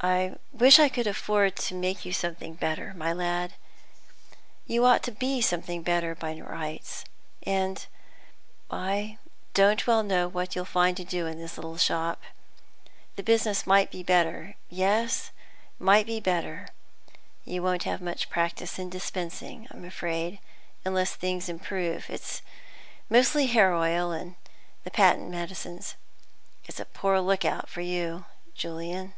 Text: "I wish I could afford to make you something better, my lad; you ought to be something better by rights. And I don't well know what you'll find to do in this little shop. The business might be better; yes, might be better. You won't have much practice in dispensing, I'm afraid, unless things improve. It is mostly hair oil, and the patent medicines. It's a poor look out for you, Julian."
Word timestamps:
"I 0.00 0.34
wish 0.52 0.78
I 0.78 0.90
could 0.90 1.06
afford 1.06 1.56
to 1.56 1.74
make 1.74 2.04
you 2.04 2.12
something 2.12 2.56
better, 2.56 2.92
my 2.92 3.10
lad; 3.14 3.54
you 4.66 4.84
ought 4.84 5.02
to 5.04 5.10
be 5.12 5.40
something 5.40 5.80
better 5.82 6.14
by 6.14 6.38
rights. 6.38 7.06
And 7.44 7.86
I 8.70 9.16
don't 9.54 9.86
well 9.86 10.02
know 10.02 10.28
what 10.28 10.54
you'll 10.54 10.66
find 10.66 10.94
to 10.98 11.04
do 11.04 11.26
in 11.26 11.38
this 11.38 11.56
little 11.56 11.78
shop. 11.78 12.20
The 13.16 13.22
business 13.22 13.66
might 13.66 13.90
be 13.90 14.02
better; 14.02 14.56
yes, 14.68 15.30
might 15.78 16.04
be 16.04 16.20
better. 16.20 16.68
You 17.46 17.62
won't 17.62 17.84
have 17.84 18.02
much 18.02 18.28
practice 18.28 18.78
in 18.78 18.90
dispensing, 18.90 19.66
I'm 19.70 19.86
afraid, 19.86 20.38
unless 20.84 21.14
things 21.14 21.48
improve. 21.48 22.10
It 22.10 22.20
is 22.20 22.42
mostly 23.08 23.46
hair 23.46 23.72
oil, 23.72 24.12
and 24.12 24.34
the 24.82 24.90
patent 24.90 25.30
medicines. 25.30 25.94
It's 26.66 26.78
a 26.80 26.84
poor 26.84 27.20
look 27.20 27.46
out 27.46 27.70
for 27.70 27.80
you, 27.80 28.26
Julian." 28.54 29.14